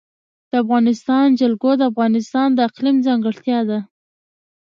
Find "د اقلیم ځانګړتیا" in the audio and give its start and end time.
2.53-3.59